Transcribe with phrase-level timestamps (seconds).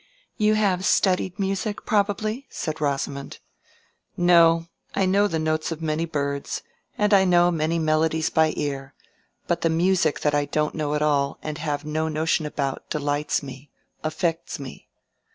[0.35, 3.37] "You have studied music, probably?" said Rosamond.
[4.17, 6.63] "No, I know the notes of many birds,
[6.97, 8.95] and I know many melodies by ear;
[9.45, 13.43] but the music that I don't know at all, and have no notion about, delights
[13.43, 14.89] me—affects me.